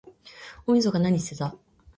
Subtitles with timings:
[0.65, 1.55] 大晦日なにしてた？